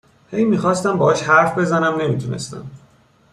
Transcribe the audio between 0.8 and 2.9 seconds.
باهاش حرف بزنم نمی تونستم